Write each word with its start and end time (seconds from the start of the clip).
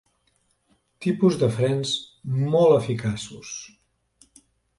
Tipus 1.05 1.37
de 1.43 1.49
frens 1.57 1.91
molt 2.55 2.79
eficaços. 2.79 3.53